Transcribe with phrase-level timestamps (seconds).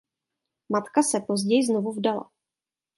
[0.69, 2.31] Matka se později znovu vdala.